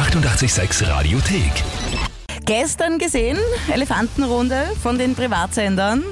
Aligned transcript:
886 0.00 0.88
Radiothek. 0.88 1.52
Gestern 2.46 2.98
gesehen, 2.98 3.36
Elefantenrunde 3.70 4.64
von 4.82 4.96
den 4.96 5.14
Privatsendern. 5.14 6.02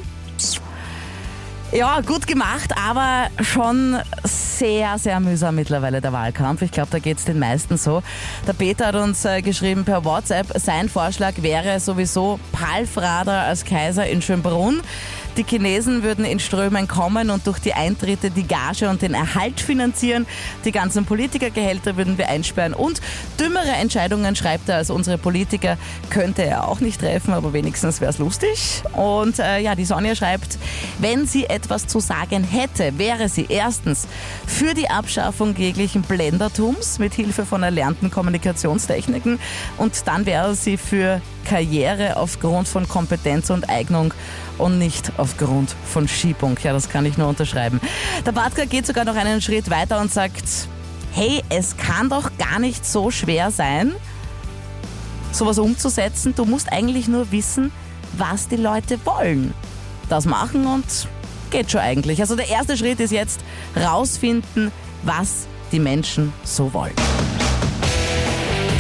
Ja, 1.72 2.02
gut 2.02 2.26
gemacht, 2.26 2.74
aber 2.76 3.28
schon 3.40 3.98
sehr, 4.24 4.98
sehr 4.98 5.20
mühsam 5.20 5.54
mittlerweile 5.54 6.02
der 6.02 6.12
Wahlkampf. 6.12 6.60
Ich 6.60 6.70
glaube, 6.70 6.90
da 6.90 6.98
geht 6.98 7.16
es 7.16 7.24
den 7.24 7.38
meisten 7.38 7.78
so. 7.78 8.02
Der 8.46 8.52
Peter 8.52 8.88
hat 8.88 8.95
uns 8.95 9.25
äh, 9.25 9.41
geschrieben 9.41 9.87
per 9.87 10.05
WhatsApp, 10.05 10.46
sein 10.57 10.91
Vorschlag 10.91 11.34
wäre 11.39 11.80
sowieso 11.80 12.39
Palfrader 12.52 13.43
als 13.45 13.64
Kaiser 13.64 14.07
in 14.07 14.20
Schönbrunn. 14.20 14.82
Die 15.39 15.45
Chinesen 15.45 16.02
würden 16.02 16.25
in 16.25 16.41
Strömen 16.41 16.89
kommen 16.89 17.30
und 17.30 17.46
durch 17.46 17.61
die 17.61 17.73
Eintritte 17.73 18.32
die 18.32 18.43
Gage 18.43 18.89
und 18.89 19.02
den 19.02 19.14
Erhalt 19.14 19.61
finanzieren. 19.61 20.27
Die 20.64 20.72
ganzen 20.72 21.04
Politikergehälter 21.04 21.96
würden 21.96 22.18
wir 22.18 22.29
einsperren 22.29 22.75
und 22.75 23.00
dümmere 23.39 23.71
Entscheidungen, 23.80 24.35
schreibt 24.35 24.68
er, 24.68 24.79
als 24.79 24.90
unsere 24.90 25.16
Politiker, 25.16 25.79
könnte 26.11 26.44
er 26.44 26.66
auch 26.66 26.80
nicht 26.80 27.00
treffen, 27.00 27.35
aber 27.35 27.53
wenigstens 27.53 28.00
wäre 28.00 28.11
es 28.11 28.18
lustig. 28.18 28.82
Und 28.94 29.39
äh, 29.39 29.61
ja, 29.61 29.77
die 29.77 29.85
Sonja 29.85 30.16
schreibt, 30.16 30.58
wenn 30.99 31.25
sie 31.29 31.44
etwas 31.44 31.86
zu 31.86 32.00
sagen 32.00 32.42
hätte, 32.42 32.98
wäre 32.98 33.28
sie 33.28 33.46
erstens 33.48 34.08
für 34.44 34.74
die 34.74 34.91
Abschaffung 34.91 35.55
jeglichen 35.55 36.02
Blendertums 36.02 36.98
mit 36.98 37.14
Hilfe 37.14 37.46
von 37.46 37.62
erlernten 37.62 38.10
Kommunikationstechniken 38.10 39.38
und 39.77 40.08
dann 40.08 40.27
wäre 40.27 40.56
sie 40.56 40.77
für 40.77 41.20
Karriere 41.48 42.16
aufgrund 42.16 42.66
von 42.66 42.88
Kompetenz 42.88 43.50
und 43.50 43.70
Eignung 43.70 44.12
und 44.58 44.78
nicht 44.78 45.12
aufgrund 45.16 45.74
von 45.84 46.08
Schiebung. 46.08 46.58
Ja, 46.62 46.72
das 46.72 46.88
kann 46.88 47.06
ich 47.06 47.16
nur 47.16 47.28
unterschreiben. 47.28 47.80
Der 48.26 48.32
Bartka 48.32 48.64
geht 48.64 48.86
sogar 48.86 49.04
noch 49.04 49.16
einen 49.16 49.40
Schritt 49.40 49.70
weiter 49.70 50.00
und 50.00 50.12
sagt, 50.12 50.44
hey, 51.12 51.42
es 51.48 51.76
kann 51.76 52.08
doch 52.08 52.30
gar 52.38 52.58
nicht 52.58 52.84
so 52.84 53.10
schwer 53.10 53.50
sein, 53.50 53.92
sowas 55.32 55.58
umzusetzen. 55.58 56.34
Du 56.34 56.44
musst 56.44 56.72
eigentlich 56.72 57.08
nur 57.08 57.30
wissen, 57.33 57.72
was 58.16 58.48
die 58.48 58.56
Leute 58.56 58.98
wollen. 59.05 59.55
Das 60.08 60.24
machen 60.24 60.66
und 60.66 60.84
geht 61.50 61.70
schon 61.70 61.80
eigentlich. 61.80 62.20
Also 62.20 62.36
der 62.36 62.48
erste 62.48 62.77
Schritt 62.77 63.00
ist 63.00 63.12
jetzt 63.12 63.40
rausfinden, 63.77 64.72
was 65.02 65.46
die 65.72 65.80
Menschen 65.80 66.33
so 66.44 66.72
wollen. 66.72 66.94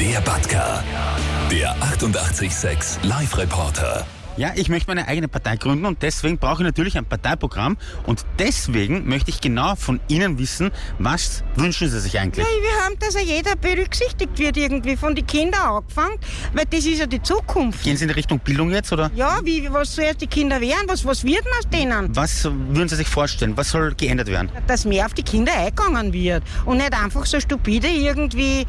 Der 0.00 0.20
Batka. 0.20 0.82
Der 1.50 1.70
886 1.82 3.02
Live-Reporter. 3.04 4.06
Ja, 4.38 4.52
ich 4.54 4.68
möchte 4.68 4.86
meine 4.86 5.08
eigene 5.08 5.26
Partei 5.26 5.56
gründen 5.56 5.84
und 5.84 6.00
deswegen 6.00 6.38
brauche 6.38 6.62
ich 6.62 6.66
natürlich 6.66 6.96
ein 6.96 7.04
Parteiprogramm 7.04 7.76
und 8.06 8.24
deswegen 8.38 9.08
möchte 9.08 9.30
ich 9.30 9.40
genau 9.40 9.74
von 9.74 9.98
Ihnen 10.06 10.38
wissen, 10.38 10.70
was 11.00 11.42
wünschen 11.56 11.90
Sie 11.90 11.98
sich 11.98 12.16
eigentlich? 12.20 12.46
Ja, 12.46 12.52
wir 12.62 12.84
haben, 12.84 12.96
dass 13.00 13.14
ja 13.14 13.20
jeder 13.20 13.56
berücksichtigt 13.56 14.38
wird 14.38 14.56
irgendwie, 14.56 14.96
von 14.96 15.16
den 15.16 15.26
Kindern 15.26 15.60
angefangen, 15.60 16.20
weil 16.52 16.66
das 16.66 16.86
ist 16.86 17.00
ja 17.00 17.06
die 17.06 17.20
Zukunft. 17.20 17.82
Gehen 17.82 17.96
Sie 17.96 18.04
in 18.04 18.10
die 18.10 18.14
Richtung 18.14 18.38
Bildung 18.38 18.70
jetzt 18.70 18.92
oder? 18.92 19.10
Ja, 19.16 19.40
wie, 19.42 19.72
was 19.72 19.96
zuerst 19.96 20.20
die 20.20 20.28
Kinder 20.28 20.60
werden, 20.60 20.84
was, 20.86 21.04
was 21.04 21.24
wird 21.24 21.44
denn 21.44 21.52
aus 21.58 21.68
denen? 21.68 22.14
Was 22.14 22.44
würden 22.44 22.88
Sie 22.88 22.94
sich 22.94 23.08
vorstellen? 23.08 23.56
Was 23.56 23.70
soll 23.70 23.92
geändert 23.96 24.28
werden? 24.28 24.52
Dass 24.68 24.84
mehr 24.84 25.06
auf 25.06 25.14
die 25.14 25.24
Kinder 25.24 25.52
eingegangen 25.52 26.12
wird 26.12 26.44
und 26.64 26.76
nicht 26.76 26.92
einfach 26.92 27.26
so 27.26 27.40
stupide 27.40 27.88
irgendwie, 27.88 28.60
äh, 28.60 28.66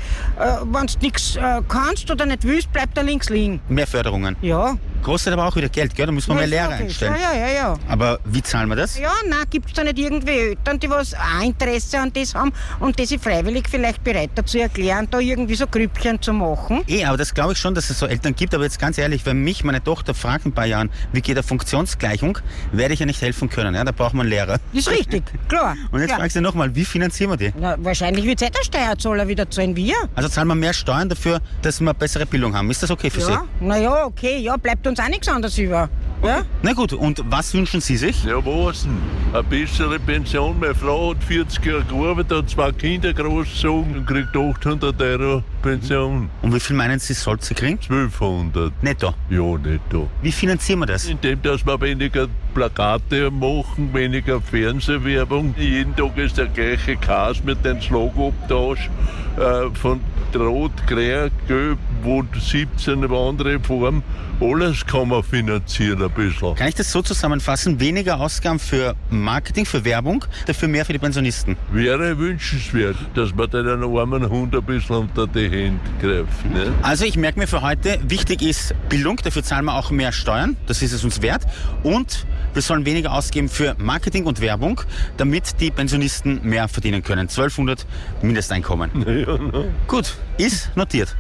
wenn 0.64 0.88
du 0.88 0.94
nichts 1.00 1.36
äh, 1.36 1.62
kannst 1.68 2.10
oder 2.10 2.26
nicht 2.26 2.44
willst, 2.44 2.74
bleibt 2.74 2.98
da 2.98 3.02
links 3.02 3.30
liegen. 3.30 3.62
Mehr 3.70 3.86
Förderungen. 3.86 4.36
Ja. 4.42 4.76
Kostet 5.04 5.34
aber 5.34 5.46
auch 5.48 5.56
wieder 5.56 5.70
Geld, 5.70 5.96
gell? 5.96 6.06
Da 6.06 6.12
müssen 6.12 6.30
wir 6.30 6.36
mehr 6.36 6.44
Ja, 6.46 6.50
Lehrer 6.50 6.72
logisch. 6.80 7.02
einstellen. 7.02 7.16
Ja, 7.22 7.34
ja, 7.34 7.48
ja, 7.48 7.54
ja. 7.54 7.74
Aber 7.88 8.20
wie 8.26 8.42
zahlen 8.42 8.70
wir 8.70 8.76
das? 8.76 8.98
Ja, 9.00 9.12
nein, 9.28 9.44
gibt 9.50 9.68
es 9.68 9.74
da 9.74 9.84
nicht 9.84 9.98
irgendwie 9.98 10.32
Eltern, 10.32 10.80
die 10.80 10.90
was 10.90 11.14
auch 11.14 11.44
Interesse 11.44 12.00
an 12.00 12.12
das 12.14 12.36
haben 12.36 12.52
und 12.80 13.00
die 13.00 13.06
sich 13.06 13.20
freiwillig 13.22 13.68
vielleicht 13.70 14.04
bereit 14.04 14.32
dazu 14.36 14.58
erklären, 14.60 15.08
da 15.10 15.20
irgendwie 15.20 15.56
so 15.56 15.68
Grüppchen 15.68 16.22
zu 16.22 16.34
machen? 16.34 16.84
Eh, 16.88 17.06
aber 17.06 17.18
das 17.18 17.34
glaube 17.34 17.54
ich 17.54 17.60
schon, 17.60 17.76
dass 17.76 17.90
es 17.90 18.00
so 18.00 18.06
Eltern 18.06 18.36
gibt. 18.36 18.54
Aber 18.54 18.64
jetzt 18.64 18.80
ganz 18.80 18.98
ehrlich, 18.98 19.26
wenn 19.26 19.44
mich 19.44 19.64
meine 19.64 19.84
Tochter 19.84 20.14
fragt 20.14 20.46
in 20.46 20.52
ein 20.52 20.56
paar 20.56 20.66
Jahren, 20.66 20.90
wie 21.14 21.22
geht 21.22 21.38
eine 21.38 21.44
Funktionsgleichung, 21.44 22.38
werde 22.72 22.94
ich 22.94 23.00
ja 23.00 23.06
nicht 23.06 23.22
helfen 23.22 23.50
können. 23.50 23.76
Ja? 23.76 23.84
Da 23.84 23.92
braucht 23.92 24.14
man 24.14 24.22
einen 24.26 24.32
Lehrer. 24.32 24.60
Ist 24.74 24.90
richtig, 24.90 25.24
klar. 25.48 25.76
Und 25.92 26.02
jetzt 26.02 26.12
ja. 26.12 26.18
fragst 26.18 26.36
du 26.36 26.42
nochmal, 26.42 26.74
wie 26.76 26.86
finanzieren 26.86 27.32
wir 27.32 27.38
die? 27.38 27.54
Na, 27.60 27.76
wahrscheinlich 27.80 28.26
wird 28.26 28.42
es 28.42 28.50
der 28.52 28.64
Steuerzahler 28.64 29.28
wieder 29.28 29.50
zahlen, 29.50 29.76
wir. 29.76 29.96
Also 30.16 30.30
zahlen 30.30 30.48
wir 30.48 30.56
mehr 30.56 30.74
Steuern 30.74 31.10
dafür, 31.10 31.40
dass 31.62 31.80
wir 31.80 31.94
bessere 31.94 32.26
Bildung 32.26 32.56
haben. 32.56 32.70
Ist 32.70 32.84
das 32.84 32.92
okay 32.92 33.10
für 33.10 33.22
Ja, 33.22 33.46
naja, 33.60 34.06
okay, 34.06 34.38
ja, 34.38 34.58
bleibt 34.58 34.86
uns 34.90 35.00
auch 35.00 35.10
nichts 35.10 35.28
anderes 35.28 35.58
über. 35.58 35.90
Ja? 36.24 36.44
Na 36.64 36.74
gut, 36.74 36.92
und 36.92 37.24
was 37.30 37.54
wünschen 37.54 37.80
Sie 37.80 37.96
sich? 37.96 38.26
Ja, 38.26 38.46
was 38.46 38.84
denn? 38.84 38.98
Eine 39.32 39.44
bessere 39.44 40.00
Pension. 40.00 40.60
Meine 40.60 40.76
Frau 40.76 41.12
hat 41.12 41.24
40 41.24 41.66
Jahre 41.66 41.84
gearbeitet, 41.84 42.38
hat 42.38 42.50
zwei 42.50 42.72
Kinder 42.74 43.14
großgezogen 43.14 43.96
und 43.96 44.06
kriegt 44.06 44.36
800 44.36 45.02
Euro 45.02 45.44
Pension. 45.62 46.30
Und 46.42 46.54
wie 46.54 46.60
viel 46.60 46.76
meinen 46.76 47.00
Sie, 47.00 47.14
soll 47.14 47.38
sie 47.42 47.54
kriegen? 47.54 47.80
1200. 47.80 48.74
Netto. 48.84 49.14
Ja, 49.30 49.58
netto. 49.58 50.10
Wie 50.22 50.32
finanzieren 50.32 50.80
wir 50.80 50.88
das? 50.88 51.06
Indem, 51.06 51.42
dass 51.42 51.66
wir 51.66 51.80
weniger 51.80 52.28
Plakate 52.54 53.32
machen, 53.32 53.94
weniger 53.94 54.42
Fernsehwerbung. 54.42 55.56
Jeden 55.58 55.96
Tag 55.96 56.18
ist 56.18 56.38
der 56.38 56.48
gleiche 56.48 56.98
Kas 56.98 57.42
mit 57.44 57.64
dem 57.64 57.82
Slogabtausch 57.82 58.90
äh, 59.38 59.70
von 59.74 60.02
Rot, 60.36 60.72
Grün, 60.86 61.32
Gelb, 61.48 61.80
wo 62.04 62.24
17 62.34 63.04
andere 63.12 63.60
Formen. 63.60 64.04
Alles 64.42 64.86
kann 64.86 65.10
man 65.10 65.22
finanzieren 65.22 66.02
ein 66.02 66.10
bisschen. 66.12 66.56
Kann 66.56 66.70
ich 66.70 66.76
das 66.76 66.92
so 66.92 67.02
zusammenfassen? 67.02 67.80
Weniger 67.80 68.20
Ausgaben 68.20 68.60
für 68.60 68.96
Marketing, 69.10 69.66
für 69.66 69.84
Werbung, 69.84 70.24
dafür 70.46 70.68
mehr 70.68 70.86
für 70.86 70.94
die 70.94 71.00
Pensionisten. 71.00 71.58
Wäre 71.72 72.18
wünschenswert, 72.18 72.96
dass 73.16 73.36
man 73.36 73.50
den 73.50 73.68
armen 73.68 74.30
Hund 74.30 74.56
ein 74.56 74.64
bisschen 74.64 74.96
unter 74.96 75.28
die 75.28 75.50
Hände 75.50 75.80
greift. 76.02 76.46
Ne? 76.54 76.74
Also 76.82 77.06
ich 77.06 77.18
merke 77.18 77.40
mir 77.40 77.48
für 77.48 77.62
heute, 77.62 78.00
wichtig 78.08 78.42
ist 78.42 78.74
Bildung, 78.88 79.18
dafür 79.18 79.44
zahlen 79.44 79.66
wir 79.66 79.76
auch 79.76 79.92
mehr 79.92 80.12
Steuern, 80.12 80.56
das 80.68 80.82
ist 80.82 80.94
es 80.94 81.04
uns 81.04 81.22
wert. 81.22 81.46
Und 81.84 82.26
wir 82.54 82.62
sollen 82.62 82.86
weniger 82.86 83.14
ausgeben 83.14 83.48
für 83.48 83.76
Marketing 83.78 84.26
und 84.26 84.42
Werbung, 84.42 84.82
damit 85.18 85.60
die 85.60 85.70
Pensionisten 85.70 86.40
mehr 86.44 86.68
verdienen 86.68 87.04
können. 87.04 87.22
1200 87.22 87.86
Mindesteinkommen. 88.22 88.92
Ja, 89.20 89.38
ne? 89.38 89.74
Gut, 89.88 90.16
ist 90.38 90.76
notiert. 90.78 91.16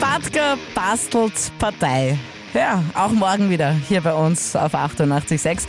Batka 0.00 0.56
bastelt 0.74 1.52
Partei. 1.58 2.18
Ja, 2.54 2.82
auch 2.94 3.10
morgen 3.10 3.50
wieder 3.50 3.70
hier 3.70 4.00
bei 4.00 4.14
uns 4.14 4.56
auf 4.56 4.74
88.6. 4.74 5.66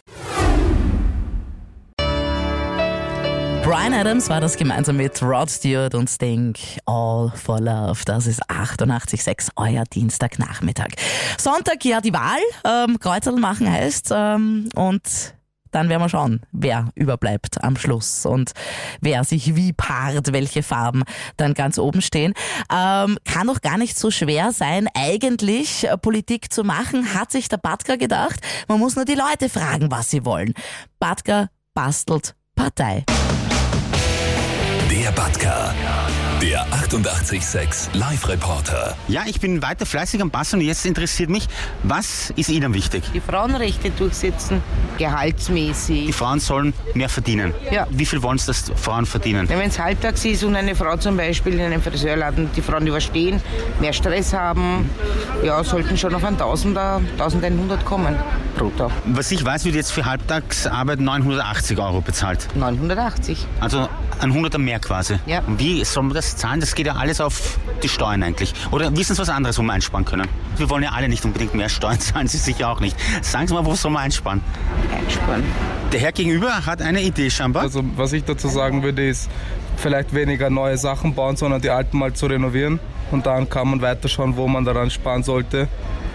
Brian 3.64 3.94
Adams 3.94 4.30
war 4.30 4.41
das 4.41 4.58
gemeinsam 4.58 4.97
mit 4.97 5.22
Rod 5.22 5.50
Stewart 5.52 5.94
und 5.94 6.09
Sting. 6.09 6.56
All 6.86 7.31
for 7.36 7.59
Love. 7.59 8.00
Das 8.06 8.25
ist 8.25 8.41
88.6, 8.50 9.50
euer 9.56 9.84
Dienstagnachmittag. 9.84 10.90
Sonntag, 11.38 11.84
ja, 11.86 12.02
die 12.02 12.14
Wahl. 12.14 12.40
Ähm, 12.66 13.00
Kreuzerl 13.00 13.36
machen 13.36 13.72
heißt. 13.72 14.12
Ähm, 14.14 14.70
und 14.75 15.36
dann 15.72 15.90
werden 15.90 16.02
wir 16.02 16.09
schauen, 16.09 16.42
wer 16.52 16.90
überbleibt 16.96 17.64
am 17.64 17.76
Schluss 17.76 18.26
und 18.26 18.52
wer 19.02 19.24
sich 19.24 19.56
wie 19.56 19.74
paart, 19.74 20.34
welche 20.34 20.64
Farben 20.64 21.04
dann 21.38 21.54
ganz 21.54 21.78
oben 21.78 22.02
stehen. 22.02 22.34
Ähm, 22.72 23.18
kann 23.26 23.48
doch 23.48 23.62
gar 23.62 23.78
nicht 23.78 23.98
so 23.98 24.12
schwer 24.12 24.52
sein, 24.52 24.88
eigentlich 24.94 25.86
äh, 25.86 25.98
Politik 25.98 26.52
zu 26.54 26.64
machen, 26.64 27.14
hat 27.14 27.32
sich 27.32 27.50
der 27.50 27.58
Batka 27.58 27.96
gedacht. 27.96 28.40
Man 28.68 28.80
muss 28.80 28.96
nur 28.96 29.06
die 29.06 29.16
Leute 29.16 29.50
fragen, 29.50 29.92
was 29.92 30.09
sie 30.09 30.26
wollen. 30.26 30.54
Batka 31.00 31.50
bastelt 31.74 32.36
Partei. 32.56 33.06
Der 34.90 35.12
Batka. 35.12 35.74
Der 36.41 36.62
886 36.74 37.94
Live-Reporter. 37.94 38.96
Ja, 39.07 39.22
ich 39.28 39.40
bin 39.40 39.62
weiter 39.62 39.85
fleißig 39.85 40.24
am 40.24 40.31
Bass 40.31 40.56
und 40.56 40.62
jetzt 40.62 40.88
interessiert 40.88 41.29
mich, 41.29 41.47
was 41.84 42.31
ist 42.35 42.50
Ihnen 42.50 42.74
wichtig? 42.74 43.03
die 43.13 43.19
Frauenrechte 43.19 43.91
durchsetzen, 43.91 44.63
Die 44.97 45.03
gehaltsmäßig. 45.03 46.16
Frauen 46.16 46.40
sollen 46.40 46.74
mehr 46.96 47.09
verdienen. 47.09 47.53
Ja. 47.72 47.85
Wie 47.91 48.07
viel 48.07 48.24
wollen 48.24 48.38
es, 48.38 48.47
dass 48.47 48.72
Frauen 48.75 49.06
verdienen? 49.06 49.47
Wenn 49.50 49.62
es 49.62 49.78
halbtags 49.78 50.25
ist 50.25 50.44
und 50.44 50.56
eine 50.56 50.74
Frau 50.74 50.97
zum 50.97 51.16
Beispiel 51.16 51.53
in 51.53 51.62
einem 51.62 51.81
Friseurladen 51.81 52.50
die 52.56 52.62
Frauen 52.63 52.88
überstehen, 52.88 53.40
mehr 53.79 53.93
Stress 53.93 54.34
haben, 54.34 54.90
ja, 55.43 55.64
sollten 55.64 55.96
schon 55.96 56.16
auf 56.16 56.23
ein 56.23 56.40
Tausender, 56.40 57.02
1100 57.20 57.85
kommen 57.85 58.16
pro 58.58 58.70
Tag. 58.72 58.90
Was 59.05 59.32
ich 59.32 59.46
weiß, 59.46 59.66
wird 59.66 59.76
jetzt 59.76 59.91
für 59.91 60.05
Halbtagsarbeit 60.05 60.99
980 60.99 61.78
Euro 61.78 62.02
bezahlt. 62.02 62.47
980. 62.55 63.46
Also 63.59 63.88
ein 64.20 64.34
Hunderter 64.34 64.58
mehr 64.59 64.79
quasi. 64.79 65.20
Ja. 65.26 65.41
Wie 65.47 65.84
soll 65.85 66.03
man 66.03 66.14
das 66.14 66.30
zahlen? 66.35 66.59
Das 66.59 66.75
geht 66.75 66.87
ja 66.87 66.95
alles 66.95 67.22
auf 67.22 67.59
die 67.83 67.89
Steuern 67.89 68.23
eigentlich. 68.23 68.53
Oder 68.72 68.95
wissen 68.95 69.16
Sie 69.16 69.22
was 69.22 69.29
anderes, 69.29 69.57
wo 69.57 69.63
wir 69.63 69.73
einsparen 69.73 70.05
können? 70.05 70.28
Wir 70.57 70.69
wollen 70.69 70.83
ja 70.83 70.91
alle 70.91 71.09
nicht 71.09 71.23
unbedingt 71.25 71.53
mehr 71.53 71.69
Steuern 71.69 71.99
zahlen, 71.99 72.28
Sie 72.28 72.37
sicher 72.37 72.69
auch 72.69 72.79
nicht. 72.79 72.97
Sagen 73.22 73.47
Sie 73.47 73.53
mal, 73.53 73.66
wo 73.66 73.75
soll 73.75 73.91
man 73.91 74.03
einsparen? 74.03 74.41
Einsparen. 74.95 75.43
Der 75.91 75.99
Herr 75.99 76.14
gegenüber 76.14 76.66
hat 76.66 76.82
eine 76.82 77.02
Idee 77.02 77.29
scheinbar. 77.29 77.64
Also 77.64 77.84
was 77.97 78.14
ich 78.14 78.23
dazu 78.23 78.47
sagen 78.47 78.82
würde, 78.82 79.05
ist 79.09 79.29
vielleicht 79.76 80.14
weniger 80.14 80.49
neue 80.49 80.78
Sachen 80.78 81.14
bauen, 81.16 81.35
sondern 81.35 81.61
die 81.61 81.70
alten 81.70 81.97
mal 81.97 82.14
zu 82.14 82.28
renovieren. 82.28 82.79
Und 83.11 83.26
dann 83.26 83.49
kann 83.49 83.67
man 83.70 83.82
weiterschauen, 83.82 84.38
wo 84.38 84.47
man 84.47 84.64
daran 84.64 84.90
sparen 84.90 85.23
sollte, 85.23 85.67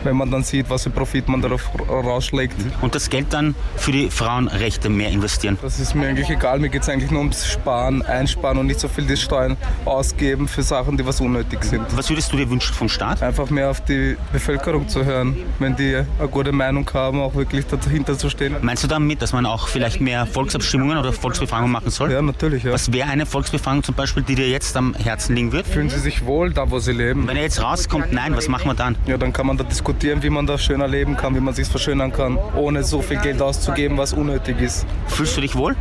wenn 0.04 0.16
man 0.16 0.30
dann 0.30 0.44
sieht, 0.44 0.70
was 0.70 0.84
für 0.84 0.90
Profit 0.90 1.28
man 1.28 1.42
darauf 1.42 1.68
rausschlägt. 1.88 2.54
Und 2.80 2.94
das 2.94 3.10
Geld 3.10 3.32
dann 3.34 3.54
für 3.76 3.92
die 3.92 4.08
Frauenrechte 4.08 4.88
mehr 4.88 5.10
investieren. 5.10 5.58
Das 5.60 5.78
ist 5.78 5.94
mir 5.94 6.08
eigentlich 6.08 6.30
egal. 6.30 6.58
Mir 6.58 6.68
geht 6.68 6.82
es 6.82 6.88
eigentlich 6.88 7.10
nur 7.10 7.20
ums 7.20 7.46
Sparen, 7.46 8.02
Einsparen 8.02 8.58
und 8.58 8.66
nicht 8.66 8.80
so 8.80 8.88
viel 8.88 9.04
die 9.04 9.16
Steuern 9.16 9.56
ausgeben 9.84 10.48
für 10.48 10.62
Sachen, 10.62 10.96
die 10.96 11.04
was 11.04 11.20
unnötig 11.20 11.64
sind. 11.64 11.84
Was 11.96 12.08
würdest 12.08 12.32
du 12.32 12.36
dir 12.36 12.48
wünschen 12.48 12.74
vom 12.74 12.88
Staat? 12.88 13.22
Einfach 13.22 13.50
mehr 13.50 13.70
auf 13.70 13.84
die 13.84 14.16
Bevölkerung 14.32 14.88
zu 14.88 15.04
hören, 15.04 15.36
wenn 15.58 15.76
die 15.76 15.96
eine 15.96 16.28
gute 16.28 16.52
Meinung 16.52 16.88
haben, 16.94 17.20
auch 17.20 17.34
wirklich 17.34 17.66
dahinter 17.66 18.16
zu 18.16 18.30
stehen. 18.30 18.56
Meinst 18.62 18.84
du 18.84 18.88
damit, 18.88 19.20
dass 19.20 19.32
man 19.32 19.44
auch 19.44 19.65
vielleicht 19.68 20.00
mehr 20.00 20.26
Volksabstimmungen 20.26 20.98
oder 20.98 21.12
Volksbefragungen 21.12 21.72
machen 21.72 21.90
soll? 21.90 22.12
Ja, 22.12 22.22
natürlich. 22.22 22.64
Ja. 22.64 22.72
Was 22.72 22.92
wäre 22.92 23.08
eine 23.08 23.26
Volksbefragung 23.26 23.82
zum 23.82 23.94
Beispiel, 23.94 24.22
die 24.22 24.34
dir 24.34 24.48
jetzt 24.48 24.76
am 24.76 24.94
Herzen 24.94 25.36
liegen 25.36 25.52
wird? 25.52 25.66
Fühlen 25.66 25.90
Sie 25.90 25.98
sich 25.98 26.24
wohl 26.24 26.52
da, 26.52 26.70
wo 26.70 26.78
Sie 26.78 26.92
leben? 26.92 27.26
Wenn 27.26 27.36
er 27.36 27.42
jetzt 27.42 27.62
rauskommt, 27.62 28.12
nein, 28.12 28.36
was 28.36 28.48
machen 28.48 28.68
wir 28.68 28.74
dann? 28.74 28.96
Ja, 29.06 29.16
dann 29.16 29.32
kann 29.32 29.46
man 29.46 29.56
da 29.56 29.64
diskutieren, 29.64 30.22
wie 30.22 30.30
man 30.30 30.46
das 30.46 30.62
schöner 30.62 30.88
leben 30.88 31.16
kann, 31.16 31.34
wie 31.34 31.40
man 31.40 31.54
sich 31.54 31.66
verschönern 31.66 32.12
kann, 32.12 32.38
ohne 32.54 32.82
so 32.82 33.02
viel 33.02 33.18
Geld 33.18 33.40
auszugeben, 33.42 33.98
was 33.98 34.12
unnötig 34.12 34.60
ist. 34.60 34.86
Fühlst 35.08 35.36
du 35.36 35.40
dich 35.40 35.54
wohl? 35.54 35.76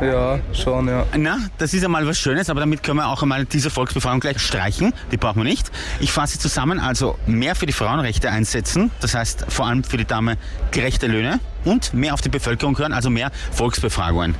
Ja, 0.00 0.40
schon, 0.52 0.88
ja. 0.88 1.06
Na, 1.16 1.38
das 1.58 1.74
ist 1.74 1.84
einmal 1.84 2.06
was 2.06 2.18
Schönes, 2.18 2.50
aber 2.50 2.60
damit 2.60 2.82
können 2.82 2.98
wir 2.98 3.08
auch 3.08 3.22
einmal 3.22 3.44
diese 3.44 3.70
Volksbefragung 3.70 4.20
gleich 4.20 4.40
streichen. 4.40 4.92
Die 5.12 5.16
brauchen 5.16 5.38
wir 5.38 5.44
nicht. 5.44 5.70
Ich 6.00 6.12
fasse 6.12 6.38
zusammen, 6.38 6.80
also 6.80 7.16
mehr 7.26 7.54
für 7.54 7.66
die 7.66 7.72
Frauenrechte 7.72 8.30
einsetzen, 8.30 8.90
das 9.00 9.14
heißt 9.14 9.46
vor 9.48 9.66
allem 9.66 9.84
für 9.84 9.96
die 9.96 10.04
Dame 10.04 10.36
gerechte 10.70 11.06
Löhne 11.06 11.40
und 11.64 11.94
mehr 11.94 12.14
auf 12.14 12.20
die 12.20 12.28
Bevölkerung 12.28 12.78
hören, 12.78 12.92
also 12.92 13.10
mehr 13.10 13.30
Volksbefragungen. 13.52 14.34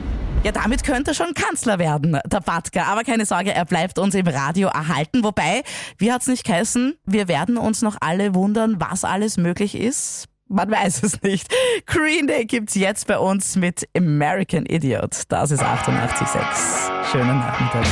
Ja, 0.45 0.51
damit 0.51 0.83
könnte 0.83 1.13
er 1.13 1.15
schon 1.15 1.35
Kanzler 1.35 1.79
werden, 1.79 2.19
der 2.27 2.41
Batka. 2.41 2.85
Aber 2.85 3.05
keine 3.05 3.27
Sorge, 3.27 3.55
er 3.55 3.65
bleibt 3.65 3.99
uns 4.01 4.15
im 4.17 4.27
Radio 4.27 4.69
erhalten. 4.69 5.23
Wobei, 5.23 5.63
wie 5.99 6.11
hat's 6.11 6.27
nicht 6.27 6.45
geheißen? 6.45 6.97
Wir 7.07 7.29
werden 7.29 7.57
uns 7.57 7.81
noch 7.81 7.97
alle 8.01 8.35
wundern, 8.35 8.81
was 8.81 9.05
alles 9.05 9.37
möglich 9.37 9.77
ist. 9.77 10.27
Man 10.49 10.69
weiß 10.71 11.05
es 11.05 11.23
nicht. 11.23 11.49
Green 11.87 12.27
Day 12.27 12.45
gibt's 12.45 12.75
jetzt 12.75 13.07
bei 13.07 13.19
uns 13.19 13.55
mit 13.55 13.89
American 13.97 14.67
Idiot. 14.67 15.23
Das 15.29 15.53
ist 15.53 15.63
88.6. 15.63 17.11
Schönen 17.13 17.39
Nachmittag. 17.39 17.87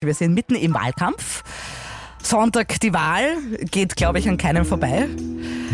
Wir 0.00 0.14
sind 0.14 0.34
mitten 0.34 0.54
im 0.54 0.74
Wahlkampf. 0.74 1.44
Sonntag 2.22 2.80
die 2.80 2.92
Wahl 2.92 3.36
geht, 3.70 3.96
glaube 3.96 4.18
ich, 4.18 4.28
an 4.28 4.36
keinem 4.36 4.64
vorbei. 4.64 5.08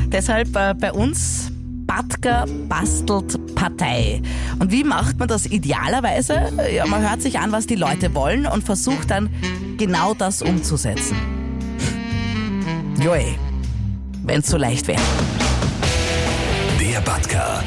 Deshalb 0.07 0.55
äh, 0.57 0.75
bei 0.75 0.93
uns 0.93 1.53
Batka 1.87 2.45
bastelt 2.69 3.55
Partei. 3.55 4.23
Und 4.59 4.71
wie 4.71 4.85
macht 4.85 5.19
man 5.19 5.27
das 5.27 5.47
idealerweise? 5.47 6.53
Ja, 6.73 6.87
man 6.87 7.03
hört 7.03 7.23
sich 7.23 7.39
an, 7.39 7.51
was 7.51 7.67
die 7.67 7.77
Leute 7.77 8.15
wollen 8.15 8.47
und 8.47 8.63
versucht 8.63 9.11
dann 9.11 9.31
genau 9.79 10.15
das 10.15 10.43
umzusetzen. 10.43 11.17
Joe, 13.01 13.25
wenn 14.25 14.41
es 14.41 14.47
so 14.49 14.57
leicht 14.59 14.87
wäre. 14.87 15.01
Der 16.79 17.01
Batka. 17.01 17.63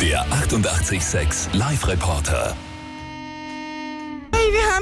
Der 0.00 0.20
886 0.30 1.52
Live-Reporter. 1.54 2.54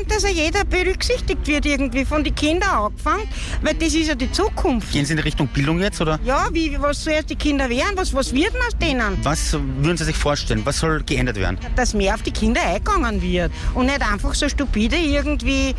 Haben, 0.06 0.08
dass 0.08 0.22
ja 0.22 0.30
jeder 0.30 0.64
berücksichtigt 0.64 1.46
wird 1.46 1.66
irgendwie, 1.66 2.04
von 2.04 2.22
den 2.24 2.34
Kindern 2.34 2.68
angefangen, 2.70 3.28
weil 3.62 3.74
das 3.74 3.94
ist 3.94 4.08
ja 4.08 4.14
die 4.14 4.30
Zukunft. 4.30 4.92
Gehen 4.92 5.04
Sie 5.04 5.12
in 5.12 5.16
die 5.18 5.22
Richtung 5.22 5.48
Bildung 5.48 5.80
jetzt 5.80 6.00
oder 6.00 6.18
Ja, 6.24 6.48
wie, 6.52 6.80
was 6.80 7.02
zuerst 7.02 7.30
die 7.30 7.36
Kinder 7.36 7.68
werden, 7.68 7.92
was, 7.94 8.12
was 8.14 8.32
wird 8.32 8.54
denn 8.54 8.60
aus 8.66 8.76
denen? 8.80 9.18
was 9.24 9.52
würden 9.52 9.96
Sie 9.96 10.04
sich 10.04 10.16
vorstellen? 10.16 10.62
Was 10.64 10.78
soll 10.78 11.02
geändert 11.02 11.36
werden? 11.36 11.58
Dass 11.74 11.94
mehr 11.94 12.14
auf 12.14 12.22
die 12.22 12.30
Kinder 12.30 12.60
eingegangen 12.62 13.20
wird 13.22 13.52
und 13.74 13.86
nicht 13.86 14.00
einfach 14.02 14.34
so 14.34 14.48
stupide 14.48 14.96
irgendwie, 14.96 15.70
äh, 15.70 15.74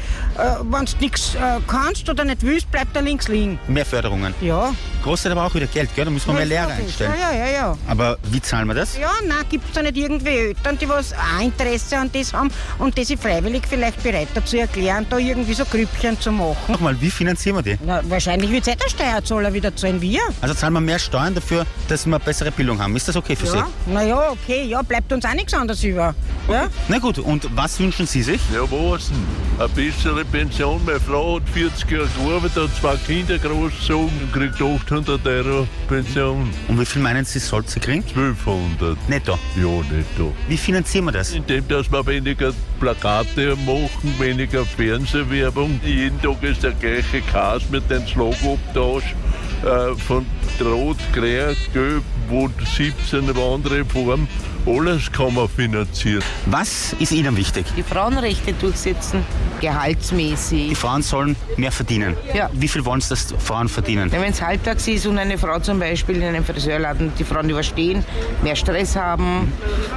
wenn 0.63 0.85
du 0.85 0.91
nichts 0.99 1.35
äh, 1.35 1.59
kannst 1.67 2.09
oder 2.09 2.23
nicht 2.23 2.41
willst, 2.43 2.69
bleibt 2.71 2.95
da 2.95 2.99
links 2.99 3.27
liegen. 3.27 3.59
Mehr 3.67 3.85
Förderungen. 3.85 4.33
Ja. 4.41 4.73
Kostet 5.03 5.31
aber 5.31 5.45
auch 5.45 5.53
wieder 5.53 5.67
Geld, 5.67 5.89
gell? 5.95 6.05
Da 6.05 6.11
muss 6.11 6.25
man 6.27 6.35
mehr 6.37 6.45
Lehrer 6.45 6.67
einstellen. 6.69 7.13
Ja, 7.19 7.31
ja, 7.31 7.45
ja, 7.45 7.51
ja. 7.53 7.77
Aber 7.87 8.17
wie 8.31 8.41
zahlen 8.41 8.67
wir 8.67 8.73
das? 8.75 8.97
Ja, 8.97 9.11
nein, 9.25 9.37
gibt 9.49 9.65
es 9.67 9.73
da 9.73 9.81
nicht 9.81 9.97
irgendwie 9.97 10.29
Eltern, 10.29 10.77
die 10.77 10.89
was 10.89 11.13
auch 11.13 11.41
Interesse 11.41 11.97
an 11.97 12.09
das 12.11 12.33
haben 12.33 12.49
und 12.79 12.97
die 12.97 13.03
sich 13.05 13.19
freiwillig 13.19 13.63
vielleicht 13.69 14.01
bereit 14.03 14.16
dazu 14.33 14.57
erklären, 14.57 15.05
da 15.09 15.17
irgendwie 15.17 15.53
so 15.53 15.65
Grüppchen 15.65 16.19
zu 16.19 16.31
machen? 16.31 16.57
Nochmal, 16.67 16.99
wie 16.99 17.09
finanzieren 17.09 17.57
wir 17.57 17.61
die? 17.61 17.77
Na, 17.85 18.01
wahrscheinlich 18.09 18.51
wird 18.51 18.67
es 18.67 18.73
eh 18.73 18.75
der 18.75 18.89
Steuerzahler 18.89 19.53
wieder 19.53 19.75
zahlen, 19.75 20.01
wir. 20.01 20.21
Also 20.41 20.55
zahlen 20.55 20.73
wir 20.73 20.81
mehr 20.81 20.99
Steuern 20.99 21.35
dafür, 21.35 21.65
dass 21.87 22.05
wir 22.05 22.19
bessere 22.19 22.51
Bildung 22.51 22.81
haben. 22.81 22.95
Ist 22.95 23.07
das 23.07 23.15
okay 23.15 23.35
für 23.35 23.45
Ja, 23.47 23.67
na 23.85 24.03
ja, 24.03 24.31
okay, 24.31 24.63
ja, 24.65 24.81
bleibt 24.81 25.11
uns 25.11 25.25
auch 25.25 25.33
nichts 25.33 25.53
anderes 25.53 25.83
über. 25.83 26.15
Ja? 26.49 26.65
Sie? 26.65 26.69
Na 26.87 26.99
gut, 26.99 27.19
und 27.19 27.47
was 27.55 27.79
wünschen 27.79 28.07
Sie 28.07 28.23
sich? 28.23 28.41
Ja, 28.53 28.61
was 28.61 29.09
denn? 29.09 29.17
Eine 29.59 29.69
bessere 29.69 30.23
Pension. 30.25 30.81
Meine 30.85 30.99
Frau 30.99 31.37
hat 31.37 31.49
40 31.49 31.89
Jahre 31.89 32.07
gearbeitet, 32.23 32.63
hat 32.63 32.69
zwei 32.79 32.95
Kinder 32.97 33.37
großgezogen 33.39 34.11
und 34.21 34.33
kriegt 34.33 34.61
800 34.61 35.25
Euro 35.25 35.67
Pension. 35.87 36.49
Und 36.67 36.79
wie 36.79 36.85
viel 36.85 37.01
meinen 37.01 37.25
Sie, 37.25 37.39
sollte 37.39 37.71
sie 37.71 37.79
kriegen? 37.79 38.03
1200. 38.03 39.09
Netto. 39.09 39.39
Ja, 39.55 39.67
netto. 39.91 40.33
Wie 40.47 40.57
finanzieren 40.57 41.05
wir 41.05 41.11
das? 41.11 41.31
Indem, 41.31 41.67
dass 41.67 41.91
wir 41.91 42.05
weniger 42.05 42.53
Plakate 42.79 43.55
machen, 43.65 44.06
weniger 44.19 44.65
Fernsehwerbung. 44.65 45.79
Jeden 45.83 46.21
Tag 46.21 46.41
ist 46.43 46.63
der 46.63 46.71
gleiche 46.71 47.21
Kas 47.21 47.69
mit 47.69 47.89
dem 47.89 48.05
Schlagabtausch 48.05 49.15
äh, 49.63 49.95
von 49.95 50.25
Rot, 50.61 50.97
Grün, 51.13 51.55
Gelb, 51.73 52.03
wo 52.27 52.49
17 52.77 53.29
andere 53.29 53.85
Farben. 53.85 54.27
Alles 54.67 55.09
kann 55.13 55.33
man 55.33 55.47
finanzieren. 55.47 56.21
Was 56.45 56.91
ist 56.99 57.13
Ihnen 57.13 57.37
wichtig? 57.37 57.65
Die 57.77 57.83
Frauenrechte 57.83 58.51
durchsetzen, 58.51 59.23
gehaltsmäßig. 59.61 60.67
Die 60.67 60.75
Frauen 60.75 61.01
sollen 61.01 61.37
mehr 61.55 61.71
verdienen. 61.71 62.17
Ja. 62.33 62.49
Wie 62.51 62.67
viel 62.67 62.83
wollen 62.83 62.99
Sie, 62.99 63.07
dass 63.07 63.33
Frauen 63.39 63.69
verdienen? 63.69 64.11
Wenn 64.11 64.23
es 64.23 64.41
halbtags 64.41 64.85
ist 64.89 65.07
und 65.07 65.17
eine 65.19 65.37
Frau 65.37 65.59
zum 65.59 65.79
Beispiel 65.79 66.17
in 66.17 66.23
einem 66.23 66.43
Friseurladen 66.43 67.13
die 67.17 67.23
Frauen 67.23 67.49
überstehen, 67.49 68.03
mehr 68.43 68.57
Stress 68.57 68.97
haben, 68.97 69.53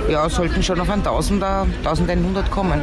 ja, 0.08 0.28
sollten 0.30 0.62
schon 0.62 0.78
auf 0.78 0.88
ein 0.88 1.02
Tausender, 1.02 1.66
1100 1.84 2.48
kommen 2.48 2.80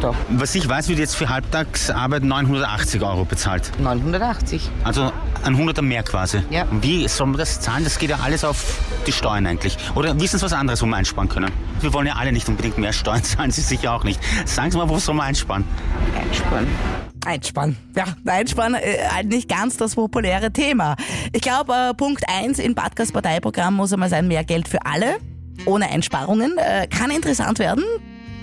Tag. 0.00 0.14
Was 0.30 0.54
ich 0.54 0.68
weiß, 0.68 0.88
wird 0.88 0.98
jetzt 0.98 1.14
für 1.14 1.28
Halbtagsarbeit 1.28 2.22
980 2.22 3.02
Euro 3.02 3.24
bezahlt. 3.24 3.72
980. 3.78 4.70
Also 4.84 5.12
ein 5.44 5.56
Hunderter 5.56 5.82
mehr 5.82 6.02
quasi. 6.02 6.42
Ja. 6.50 6.66
Wie 6.80 7.06
soll 7.08 7.28
man 7.28 7.38
das 7.38 7.60
zahlen? 7.60 7.84
Das 7.84 7.98
geht 7.98 8.10
ja 8.10 8.18
alles 8.22 8.44
auf 8.44 8.80
die 9.06 9.12
Steuern 9.12 9.46
eigentlich. 9.46 9.76
Oder 9.94 10.18
wissen 10.20 10.38
Sie 10.38 10.44
was 10.44 10.52
anderes, 10.52 10.82
wo 10.82 10.86
wir 10.86 10.96
einsparen 11.18 11.28
können? 11.28 11.52
Wir 11.80 11.92
wollen 11.92 12.06
ja 12.06 12.14
alle 12.14 12.32
nicht 12.32 12.48
unbedingt 12.48 12.78
mehr 12.78 12.92
Steuern 12.92 13.22
zahlen, 13.24 13.50
Sie 13.50 13.60
sicher 13.60 13.92
auch 13.92 14.04
nicht. 14.04 14.20
Sagen 14.44 14.70
Sie 14.70 14.78
mal, 14.78 14.88
wo 14.88 14.98
soll 14.98 15.14
man 15.14 15.26
einsparen? 15.26 15.64
Einsparen. 16.18 16.66
Einspann. 17.26 17.76
Ja, 17.96 18.04
Einspann, 18.26 18.74
äh, 18.74 19.06
halt 19.10 19.26
nicht 19.26 19.48
ganz 19.48 19.76
das 19.76 19.96
populäre 19.96 20.52
Thema. 20.52 20.96
Ich 21.32 21.42
glaube, 21.42 21.74
äh, 21.90 21.94
Punkt 21.94 22.22
1 22.28 22.58
in 22.58 22.74
Badkas 22.74 23.12
Parteiprogramm 23.12 23.74
muss 23.74 23.92
einmal 23.92 24.08
sein, 24.08 24.28
mehr 24.28 24.44
Geld 24.44 24.68
für 24.68 24.86
alle, 24.86 25.16
ohne 25.66 25.90
Einsparungen. 25.90 26.56
Äh, 26.56 26.86
kann 26.86 27.10
interessant 27.10 27.58
werden. 27.58 27.84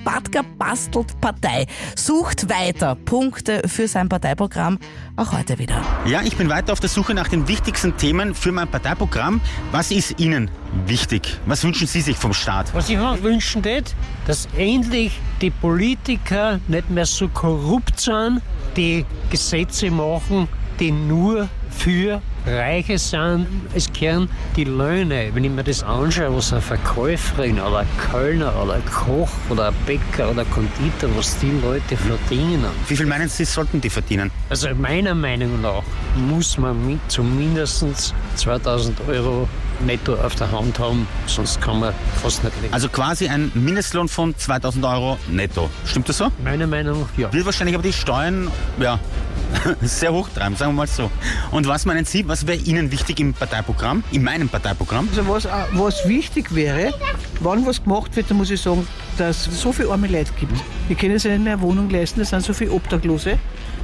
Badka 0.05 0.43
bastelt 0.59 1.19
Partei, 1.19 1.65
sucht 1.95 2.47
weiter 2.47 2.93
Punkte 2.93 3.63
für 3.67 3.87
sein 3.87 4.07
Parteiprogramm, 4.07 4.77
auch 5.17 5.33
heute 5.33 5.57
wieder. 5.57 5.81
Ja, 6.05 6.21
ich 6.21 6.37
bin 6.37 6.47
weiter 6.47 6.73
auf 6.73 6.79
der 6.79 6.89
Suche 6.89 7.15
nach 7.15 7.27
den 7.27 7.47
wichtigsten 7.47 7.97
Themen 7.97 8.35
für 8.35 8.51
mein 8.51 8.67
Parteiprogramm. 8.69 9.41
Was 9.71 9.89
ist 9.89 10.19
Ihnen 10.19 10.51
wichtig? 10.85 11.39
Was 11.47 11.63
wünschen 11.63 11.87
Sie 11.87 12.01
sich 12.01 12.17
vom 12.17 12.33
Staat? 12.33 12.73
Was 12.75 12.87
ich 12.87 12.97
mir 12.97 13.21
wünschen 13.23 13.63
tät, 13.63 13.95
dass 14.27 14.47
endlich 14.55 15.19
die 15.41 15.49
Politiker 15.49 16.59
nicht 16.67 16.89
mehr 16.91 17.07
so 17.07 17.27
korrupt 17.27 17.99
sind, 17.99 18.41
die 18.77 19.05
Gesetze 19.31 19.89
machen, 19.89 20.47
die 20.79 20.91
nur 20.91 21.49
für 21.69 22.21
Reiche 22.45 22.97
sind. 22.97 23.47
Es 23.73 23.91
kehren 23.91 24.29
die 24.55 24.65
Löhne, 24.65 25.29
wenn 25.33 25.43
ich 25.43 25.51
mir 25.51 25.63
das 25.63 25.83
anschaue, 25.83 26.35
was 26.35 26.51
eine 26.51 26.61
Verkäuferin 26.61 27.59
oder 27.59 27.79
ein 27.79 27.87
Kölner 28.11 28.53
oder 28.61 28.73
ein 28.73 28.85
Koch 28.85 29.29
oder 29.49 29.69
ein 29.69 29.73
Bäcker 29.85 30.29
oder 30.29 30.41
ein 30.41 30.51
Konditor, 30.51 31.09
was 31.15 31.37
die 31.39 31.51
Leute 31.63 31.97
verdienen. 31.97 32.65
Wie 32.87 32.95
viel 32.95 33.05
meinen 33.05 33.29
Sie, 33.29 33.45
sollten 33.45 33.81
die 33.81 33.89
verdienen? 33.89 34.31
Also 34.49 34.69
meiner 34.75 35.15
Meinung 35.15 35.61
nach 35.61 35.83
muss 36.15 36.57
man 36.57 36.85
mit 36.85 36.99
zumindest 37.07 38.13
2000 38.35 38.99
Euro 39.07 39.47
netto 39.81 40.13
auf 40.15 40.35
der 40.35 40.51
Hand 40.51 40.79
haben, 40.79 41.07
sonst 41.27 41.61
kann 41.61 41.79
man 41.79 41.93
fast 42.21 42.43
nicht 42.43 42.55
leben. 42.61 42.73
Also 42.73 42.89
quasi 42.89 43.27
ein 43.27 43.51
Mindestlohn 43.53 44.07
von 44.07 44.35
2000 44.37 44.83
Euro 44.85 45.17
netto. 45.29 45.69
Stimmt 45.85 46.09
das 46.09 46.17
so? 46.17 46.31
meiner 46.43 46.67
Meinung 46.67 47.01
nach 47.01 47.07
ja. 47.17 47.31
Will 47.33 47.45
wahrscheinlich 47.45 47.75
aber 47.75 47.83
die 47.83 47.93
Steuern, 47.93 48.49
ja, 48.79 48.99
sehr 49.81 50.11
hoch 50.11 50.27
treiben, 50.33 50.55
sagen 50.55 50.71
wir 50.71 50.75
mal 50.77 50.87
so. 50.87 51.09
Und 51.51 51.67
was 51.67 51.85
meinen 51.85 52.05
Sie, 52.05 52.27
was 52.27 52.47
wäre 52.47 52.57
Ihnen 52.57 52.91
wichtig 52.91 53.19
im 53.19 53.33
Parteiprogramm, 53.33 54.03
in 54.11 54.23
meinem 54.23 54.49
Parteiprogramm? 54.49 55.07
Also 55.09 55.27
was, 55.27 55.45
auch- 55.45 55.67
was 55.73 56.07
wichtig 56.07 56.53
wäre, 56.55 56.93
wann 57.39 57.65
was 57.65 57.83
gemacht 57.83 58.15
wird, 58.15 58.29
dann 58.29 58.37
muss 58.37 58.49
ich 58.51 58.61
sagen, 58.61 58.87
dass 59.17 59.47
es 59.47 59.61
so 59.61 59.71
viele 59.71 59.89
arme 59.91 60.07
Leute 60.07 60.31
gibt. 60.39 60.53
Die 60.89 60.95
können 60.95 61.17
sich 61.19 61.31
nicht 61.31 61.43
mehr 61.43 61.53
eine 61.53 61.61
Wohnung 61.61 61.89
leisten, 61.89 62.21
es 62.21 62.29
sind 62.29 62.43
so 62.43 62.53
viele 62.53 62.71
Obdachlose. 62.71 63.37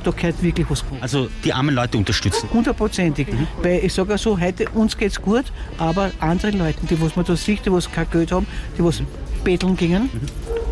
Da 0.03 0.11
gehört 0.11 0.41
wirklich 0.41 0.69
was 0.69 0.83
gemacht. 0.85 1.03
Also 1.03 1.29
die 1.43 1.53
armen 1.53 1.75
Leute 1.75 1.97
unterstützen. 1.97 2.49
Hundertprozentig. 2.51 3.27
Weil 3.61 3.85
ich 3.85 3.93
sage 3.93 4.17
so, 4.17 4.39
heute 4.39 4.69
uns 4.69 4.97
geht's 4.97 5.21
gut, 5.21 5.45
aber 5.77 6.11
anderen 6.19 6.57
Leuten, 6.57 6.87
die 6.87 6.99
was 7.01 7.15
man 7.15 7.25
da 7.25 7.35
sieht, 7.35 7.65
die 7.65 7.71
was 7.71 7.91
kein 7.91 8.09
Geld 8.09 8.31
haben, 8.31 8.47
die 8.77 8.83
was 8.83 9.01
betteln 9.43 9.75
gingen, 9.75 10.09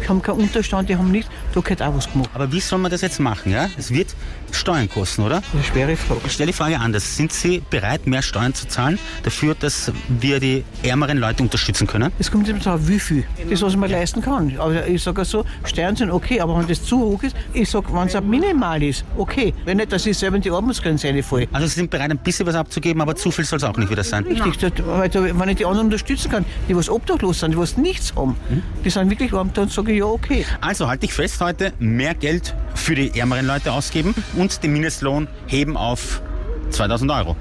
haben 0.07 0.21
keinen 0.21 0.39
Unterstand, 0.39 0.89
die 0.89 0.95
haben 0.95 1.11
nichts, 1.11 1.29
da 1.53 1.61
gehört 1.61 1.81
auch 1.81 1.95
was 1.95 2.11
gemacht. 2.11 2.29
Aber 2.33 2.51
wie 2.51 2.59
soll 2.59 2.79
man 2.79 2.91
das 2.91 3.01
jetzt 3.01 3.19
machen? 3.19 3.51
Ja? 3.51 3.69
Es 3.77 3.91
wird 3.91 4.15
Steuern 4.51 4.89
kosten, 4.89 5.23
oder? 5.23 5.41
Eine 5.53 5.63
schwere 5.63 5.95
Frage. 5.95 6.21
Ich 6.25 6.33
stelle 6.33 6.47
die 6.47 6.57
Frage 6.57 6.79
anders. 6.79 7.15
Sind 7.15 7.31
Sie 7.31 7.61
bereit, 7.69 8.07
mehr 8.07 8.21
Steuern 8.21 8.53
zu 8.53 8.67
zahlen, 8.67 8.97
dafür, 9.23 9.55
dass 9.55 9.91
wir 10.07 10.39
die 10.39 10.63
ärmeren 10.83 11.17
Leute 11.17 11.43
unterstützen 11.43 11.87
können? 11.87 12.11
Es 12.19 12.31
kommt 12.31 12.47
immer 12.47 12.59
darauf, 12.59 12.87
wie 12.87 12.99
viel. 12.99 13.25
Das, 13.49 13.61
was 13.61 13.75
man 13.75 13.89
leisten 13.89 14.21
kann. 14.21 14.55
Aber 14.57 14.87
ich 14.87 15.03
sage 15.03 15.23
so, 15.25 15.45
Steuern 15.63 15.95
sind 15.95 16.11
okay, 16.11 16.39
aber 16.41 16.57
wenn 16.57 16.67
das 16.67 16.83
zu 16.83 16.99
hoch 16.99 17.23
ist, 17.23 17.35
ich 17.53 17.69
sage, 17.69 17.87
wenn 17.93 18.07
es 18.07 18.15
auch 18.15 18.21
minimal 18.21 18.81
ist, 18.81 19.03
okay. 19.17 19.53
Wenn 19.65 19.77
nicht, 19.77 19.91
dass 19.91 20.05
ich 20.05 20.17
selber 20.17 20.37
in 20.37 20.41
die 20.41 20.51
Armutsgrenze 20.51 21.07
reinfalle. 21.07 21.47
Also 21.51 21.67
Sie 21.67 21.75
sind 21.75 21.89
bereit, 21.89 22.11
ein 22.11 22.17
bisschen 22.17 22.47
was 22.47 22.55
abzugeben, 22.55 23.01
aber 23.01 23.15
zu 23.15 23.31
viel 23.31 23.45
soll 23.45 23.57
es 23.57 23.63
auch 23.63 23.77
nicht 23.77 23.89
wieder 23.91 24.03
sein. 24.03 24.25
Richtig, 24.25 24.57
das, 24.57 24.71
weil 24.85 25.39
wenn 25.39 25.49
ich 25.49 25.57
die 25.57 25.65
anderen 25.65 25.87
unterstützen 25.87 26.31
kann, 26.31 26.45
die 26.67 26.75
was 26.75 26.89
obdachlos 26.89 27.39
sind, 27.39 27.51
die 27.51 27.57
was 27.57 27.77
nichts 27.77 28.13
haben, 28.15 28.35
die 28.83 28.89
sind 28.89 29.09
wirklich 29.09 29.33
arm, 29.33 29.51
dann 29.53 29.69
sage 29.69 29.88
ich 29.91 30.00
ja, 30.00 30.05
okay. 30.05 30.46
Also 30.62 30.88
halte 30.88 31.05
ich 31.05 31.13
fest 31.13 31.41
heute, 31.41 31.74
mehr 31.79 32.13
Geld 32.15 32.55
für 32.75 32.96
die 32.96 33.17
ärmeren 33.19 33.46
Leute 33.46 33.72
ausgeben 33.72 34.13
und 34.36 34.63
den 34.63 34.74
Mindestlohn 34.74 35.27
heben 35.48 35.77
auf 35.77 36.22
2000 36.69 37.12
Euro. 37.12 37.36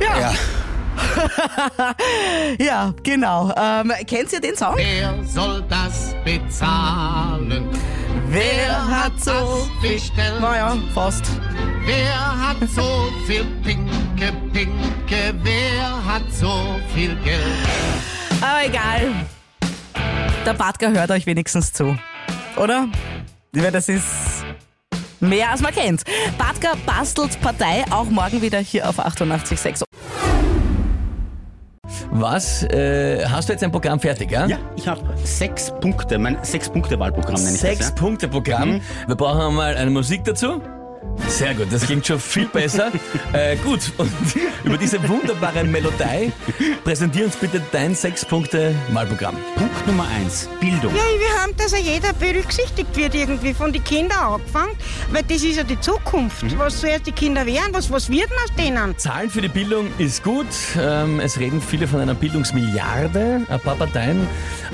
Ja. 0.00 0.32
Ja, 2.58 2.92
genau. 3.02 3.52
Ähm, 3.56 3.92
kennt 4.06 4.32
ihr 4.32 4.40
den 4.40 4.56
Song? 4.56 4.74
Wer 4.76 5.14
soll 5.24 5.62
das 5.68 6.14
bezahlen? 6.24 7.68
Wer 8.28 8.86
hat 8.86 9.12
so 9.18 9.66
bestellt? 9.80 10.40
Naja, 10.40 10.76
fast. 10.94 11.24
Wer 11.86 12.48
hat 12.48 12.56
so 12.68 13.08
viel 13.26 13.44
Pinke, 13.64 14.32
Pinke? 14.52 15.34
Wer 15.42 16.04
hat 16.06 16.22
so 16.32 16.76
viel 16.94 17.16
Geld? 17.24 17.42
Aber 18.40 18.66
egal. 18.66 19.26
Der 20.50 20.56
Badger 20.56 20.90
hört 20.90 21.12
euch 21.12 21.26
wenigstens 21.26 21.72
zu. 21.72 21.96
Oder? 22.56 22.88
Das 23.52 23.88
ist 23.88 24.44
mehr 25.20 25.48
als 25.48 25.60
man 25.60 25.72
kennt. 25.72 26.02
Badger 26.38 26.72
bastelt 26.84 27.40
Partei 27.40 27.84
auch 27.90 28.06
morgen 28.06 28.42
wieder 28.42 28.58
hier 28.58 28.88
auf 28.88 28.98
88.6. 28.98 29.84
Was? 32.10 32.64
Äh, 32.64 33.24
hast 33.26 33.48
du 33.48 33.52
jetzt 33.52 33.62
ein 33.62 33.70
Programm 33.70 34.00
fertig, 34.00 34.32
ja? 34.32 34.46
Ja, 34.46 34.58
ich 34.74 34.88
habe 34.88 35.16
sechs 35.22 35.70
Punkte, 35.80 36.18
mein 36.18 36.42
Sechs-Punkte-Wahlprogramm 36.42 37.40
nenne 37.40 37.54
ich 37.54 37.60
Sechs 37.60 37.78
das. 37.78 37.88
Ja? 37.90 37.94
Punkte 37.94 38.26
Programm. 38.26 38.70
Mhm. 38.70 38.80
Wir 39.06 39.14
brauchen 39.14 39.40
einmal 39.40 39.76
eine 39.76 39.90
Musik 39.90 40.24
dazu. 40.24 40.60
Sehr 41.28 41.54
gut, 41.54 41.68
das 41.70 41.82
klingt 41.82 42.06
schon 42.06 42.18
viel 42.18 42.46
besser. 42.46 42.90
äh, 43.32 43.56
gut, 43.56 43.80
und 43.98 44.10
über 44.64 44.76
diese 44.76 45.06
wunderbare 45.08 45.64
Melodie 45.64 46.32
präsentier 46.84 47.26
uns 47.26 47.36
bitte 47.36 47.62
dein 47.72 47.94
Sechs-Punkte-Wahlprogramm. 47.94 49.36
Punkt 49.56 49.86
Nummer 49.86 50.06
eins, 50.16 50.48
Bildung. 50.60 50.94
Ja, 50.94 51.02
wir 51.02 51.42
haben, 51.42 51.56
dass 51.56 51.72
ja 51.72 51.78
jeder 51.78 52.12
berücksichtigt 52.12 52.94
wird 52.96 53.14
irgendwie, 53.14 53.54
von 53.54 53.72
den 53.72 53.82
Kindern 53.84 54.18
angefangen, 54.18 54.72
weil 55.12 55.22
das 55.22 55.42
ist 55.42 55.56
ja 55.56 55.62
die 55.62 55.80
Zukunft. 55.80 56.44
Was 56.58 56.80
zuerst 56.80 57.06
die 57.06 57.12
Kinder 57.12 57.46
werden, 57.46 57.72
was, 57.72 57.90
was 57.90 58.10
wird 58.10 58.30
aus 58.44 58.54
denen? 58.56 58.98
Zahlen 58.98 59.30
für 59.30 59.40
die 59.40 59.48
Bildung 59.48 59.86
ist 59.98 60.22
gut. 60.22 60.46
Ähm, 60.78 61.20
es 61.20 61.38
reden 61.38 61.62
viele 61.62 61.86
von 61.86 62.00
einer 62.00 62.14
Bildungsmilliarde, 62.14 63.46
ein 63.48 63.60
paar 63.60 63.76
Parteien. 63.76 64.26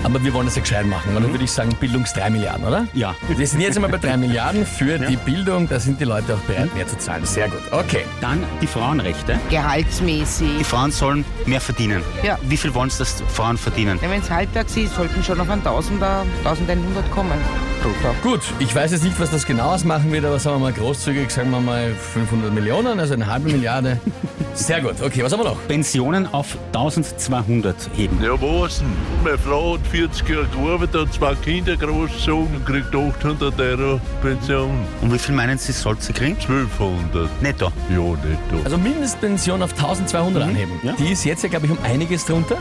Aber 0.03 0.23
wir 0.23 0.33
wollen 0.33 0.47
das 0.47 0.57
ja 0.57 0.62
gescheit 0.62 0.87
machen. 0.87 1.17
Und 1.17 1.23
dann 1.23 1.33
würde 1.33 1.45
ich 1.45 1.50
sagen, 1.50 1.75
Bildungs 1.81 2.12
3 2.15 2.31
Milliarden, 2.31 2.67
oder? 2.67 2.87
Ja. 2.95 3.15
Wir 3.29 3.47
sind 3.47 3.61
jetzt 3.61 3.76
einmal 3.76 3.91
bei 3.91 3.99
3 3.99 4.17
Milliarden 4.17 4.67
für 4.67 4.99
die 4.99 5.17
Bildung. 5.17 5.69
Da 5.69 5.81
sind 5.81 6.00
die 6.00 6.05
Leute 6.05 6.36
auch 6.37 6.40
bereit, 6.47 6.75
mehr 6.75 6.87
zu 6.87 6.99
zahlen. 6.99 7.25
Sehr 7.25 7.49
gut. 7.49 7.61
Okay. 7.71 8.05
Dann 8.21 8.45
die 8.61 8.66
Frauenrechte. 8.66 9.38
Gehaltsmäßig. 9.50 10.59
Die 10.59 10.64
Frauen 10.64 10.90
sollen 10.90 11.25
mehr 11.47 11.61
verdienen. 11.61 12.02
Ja. 12.23 12.38
Wie 12.43 12.57
viel 12.57 12.75
wollen 12.75 12.88
es, 12.88 12.99
dass 12.99 13.23
Frauen 13.33 13.57
verdienen? 13.59 13.99
Ja, 14.02 14.11
Wenn 14.11 14.21
es 14.21 14.31
halbtags 14.31 14.76
ist, 14.76 14.95
sollten 14.95 15.23
schon 15.23 15.40
auf 15.40 15.50
ein 15.50 15.62
Tausender, 15.62 16.25
1100 16.45 17.11
kommen 17.11 17.38
pro 17.87 18.02
Tag. 18.02 18.23
Gut, 18.23 18.40
ich 18.59 18.75
weiß 18.75 18.93
jetzt 18.93 19.05
nicht, 19.05 19.19
was 19.21 19.31
das 19.31 19.47
genau 19.47 19.73
ausmachen 19.75 20.11
wird, 20.12 20.25
aber 20.25 20.38
sagen 20.38 20.57
wir 20.57 20.61
mal 20.61 20.73
großzügig, 20.73 21.31
sagen 21.31 21.50
wir 21.50 21.61
mal 21.61 21.95
500 21.95 22.52
Millionen, 22.52 22.99
also 22.99 23.14
eine 23.14 23.26
halbe 23.26 23.50
Milliarde. 23.50 23.99
Sehr 24.55 24.81
gut. 24.81 24.95
Okay, 25.02 25.23
was 25.23 25.33
haben 25.33 25.40
wir 25.40 25.50
noch? 25.50 25.69
Pensionen 25.69 26.26
auf 26.33 26.57
1200 26.69 27.76
heben. 27.95 28.19
Ja, 28.23 28.33
was 28.40 28.78
denn? 28.78 28.87
Meine 29.23 29.37
Frau 29.37 29.75
hat 29.75 29.87
40 29.88 30.26
Jahre 30.26 30.47
gearbeitet, 30.47 30.95
hat 31.09 31.12
zwei 31.12 31.35
Kinder 31.35 31.76
großgezogen 31.76 32.57
und 32.57 32.64
kriegt 32.64 32.95
800 32.95 33.61
Euro 33.61 34.00
Pension. 34.23 34.71
Und 35.02 35.12
wie 35.12 35.19
viel 35.19 35.35
meinen 35.35 35.59
Sie, 35.59 35.73
soll 35.73 35.97
sie 36.00 36.14
kriegen? 36.14 36.37
1200. 36.40 37.43
Netto. 37.43 37.66
Ja, 37.90 37.99
netto. 37.99 38.64
Also 38.64 38.78
Mindestpension 38.78 39.62
auf 39.62 39.73
1200 39.73 40.43
anheben. 40.45 40.73
ja. 40.83 40.95
Die 40.99 41.12
ist 41.12 41.25
jetzt 41.26 41.43
ja, 41.43 41.50
glaube 41.50 41.66
ich, 41.66 41.73
um 41.73 41.78
einiges 41.85 42.25
drunter. 42.25 42.57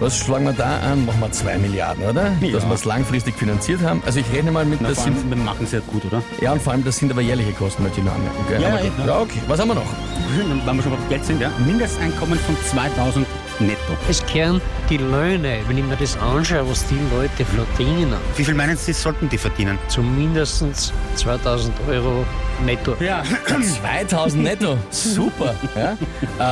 Was 0.00 0.18
schlagen 0.18 0.46
wir 0.46 0.52
da 0.52 0.80
an? 0.80 1.06
Machen 1.06 1.20
wir 1.20 1.30
2 1.30 1.58
Milliarden, 1.58 2.04
oder? 2.06 2.32
Ja. 2.40 2.54
Dass 2.54 2.66
wir 2.66 2.74
es 2.74 2.84
langfristig 2.84 3.36
finanziert 3.36 3.82
haben. 3.82 4.02
Also 4.04 4.18
ich 4.18 4.32
rechne 4.32 4.50
mal 4.50 4.64
mit, 4.70 4.80
Na, 4.80 4.88
das 4.88 5.04
sind, 5.04 5.16
allem, 5.16 5.30
wir 5.30 5.36
machen 5.36 5.66
ja 5.70 5.80
gut, 5.86 6.04
oder? 6.04 6.22
ja 6.40 6.52
und 6.52 6.62
vor 6.62 6.72
allem, 6.72 6.84
das 6.84 6.96
sind 6.96 7.10
aber 7.10 7.20
jährliche 7.20 7.52
Kosten, 7.52 7.82
möchte 7.82 8.00
ich 8.00 8.06
noch 8.06 8.14
anmerken. 8.14 8.44
Ja, 8.50 8.58
ja, 8.60 9.06
ja. 9.06 9.20
okay. 9.20 9.40
Was 9.46 9.60
haben 9.60 9.68
wir 9.68 9.74
noch? 9.74 9.92
Wenn 10.64 10.76
wir 10.76 10.82
schon 10.82 10.92
beim 10.92 11.08
Geld 11.08 11.24
sind, 11.24 11.40
ja. 11.40 11.50
Mindesteinkommen 11.66 12.38
von 12.38 12.56
2000 12.70 13.26
netto. 13.60 13.96
Es 14.08 14.24
kehren 14.26 14.60
die 14.90 14.98
Löhne, 14.98 15.58
wenn 15.66 15.78
ich 15.78 15.84
mir 15.84 15.96
das 15.96 16.16
anschaue, 16.18 16.68
was 16.68 16.86
die 16.86 16.98
Leute 17.14 17.44
verdienen, 17.44 18.14
Wie 18.36 18.44
viel 18.44 18.54
meinen 18.54 18.76
Sie, 18.76 18.92
sollten 18.92 19.28
die 19.28 19.38
verdienen? 19.38 19.78
zumindest 19.88 20.92
2000 21.16 21.74
Euro 21.88 22.24
netto. 22.64 22.96
Ja. 23.00 23.22
2000 23.82 24.42
netto. 24.42 24.78
Super. 24.90 25.54
Ja? 25.74 25.96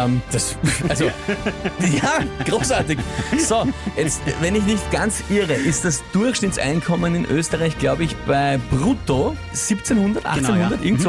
Ähm, 0.04 0.20
das, 0.32 0.56
also, 0.88 1.04
ja, 1.04 2.20
großartig. 2.46 2.98
So, 3.38 3.66
jetzt, 3.96 4.20
wenn 4.40 4.54
ich 4.56 4.64
nicht 4.64 4.90
ganz 4.90 5.22
irre, 5.30 5.54
ist 5.54 5.84
das 5.84 6.02
Durchschnittseinkommen 6.12 7.14
in 7.14 7.24
Österreich, 7.26 7.78
glaube 7.78 8.04
ich, 8.04 8.14
bei 8.26 8.58
brutto 8.70 9.36
1700, 9.52 10.24
1800, 10.26 10.34
Genau, 10.36 10.54
ja. 10.58 10.70
irgend 10.84 11.00
Mhm. 11.00 11.04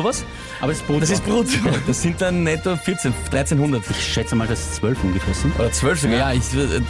Aber 0.66 0.72
es 0.72 0.80
ist 0.80 0.88
brutto. 0.88 1.00
Das 1.02 1.10
ist 1.12 1.24
brutto. 1.24 1.80
Das 1.86 2.02
sind 2.02 2.20
dann 2.20 2.42
netto 2.42 2.76
14, 2.76 3.14
1300. 3.26 3.84
Ich 3.88 4.04
schätze 4.04 4.36
mal, 4.36 4.48
dass 4.48 4.60
es 4.62 4.72
12 4.78 5.04
ungefähr 5.04 5.34
sind. 5.36 5.60
Oder 5.60 5.72
12 5.72 6.02
sogar, 6.02 6.18
ja. 6.18 6.34
ich, 6.34 6.42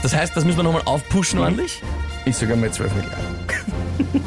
das 0.02 0.16
heißt, 0.16 0.34
das 0.34 0.46
müssen 0.46 0.60
wir 0.60 0.64
nochmal 0.64 0.84
aufpushen 0.86 1.40
ordentlich. 1.40 1.82
Ich 2.24 2.38
sage 2.38 2.56
mal 2.56 2.72
12 2.72 2.96
Milliarden. 2.96 3.26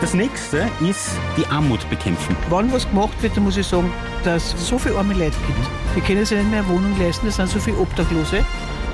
Das 0.00 0.14
nächste 0.14 0.68
ist 0.88 1.10
die 1.36 1.46
Armut 1.46 1.88
bekämpfen. 1.90 2.36
Wann 2.48 2.72
was 2.72 2.88
gemacht 2.88 3.20
wird, 3.22 3.36
dann 3.36 3.44
muss 3.44 3.56
ich 3.56 3.66
sagen, 3.66 3.92
dass 4.24 4.54
es 4.54 4.68
so 4.68 4.78
viele 4.78 4.96
arme 4.96 5.14
Leute 5.14 5.36
gibt. 5.46 5.58
Die 5.96 6.00
können 6.00 6.24
sich 6.24 6.38
nicht 6.38 6.50
mehr 6.50 6.60
eine 6.60 6.68
Wohnung 6.68 6.96
leisten, 6.98 7.26
es 7.26 7.36
sind 7.36 7.48
so 7.48 7.58
viele 7.58 7.78
Obdachlose. 7.78 8.44